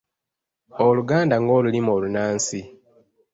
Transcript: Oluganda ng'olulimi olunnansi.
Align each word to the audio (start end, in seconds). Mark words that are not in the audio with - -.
Oluganda 0.87 1.35
ng'olulimi 1.39 1.89
olunnansi. 1.95 2.61